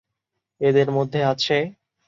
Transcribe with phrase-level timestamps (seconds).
[0.61, 1.63] এদের মধ্যে আছেঃ